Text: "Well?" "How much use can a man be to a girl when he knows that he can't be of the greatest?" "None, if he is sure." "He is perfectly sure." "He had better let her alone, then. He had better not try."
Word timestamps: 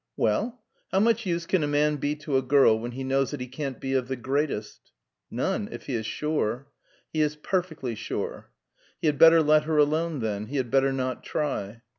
"Well?" 0.17 0.59
"How 0.91 0.99
much 0.99 1.27
use 1.27 1.45
can 1.45 1.61
a 1.63 1.67
man 1.67 1.97
be 1.97 2.15
to 2.15 2.35
a 2.35 2.41
girl 2.41 2.79
when 2.79 2.93
he 2.93 3.03
knows 3.03 3.29
that 3.29 3.39
he 3.39 3.45
can't 3.45 3.79
be 3.79 3.93
of 3.93 4.07
the 4.07 4.15
greatest?" 4.15 4.91
"None, 5.29 5.69
if 5.71 5.85
he 5.85 5.93
is 5.93 6.07
sure." 6.07 6.69
"He 7.13 7.21
is 7.21 7.35
perfectly 7.35 7.93
sure." 7.93 8.49
"He 8.99 9.05
had 9.05 9.19
better 9.19 9.43
let 9.43 9.65
her 9.65 9.77
alone, 9.77 10.17
then. 10.19 10.47
He 10.47 10.57
had 10.57 10.71
better 10.71 10.91
not 10.91 11.23
try." 11.23 11.83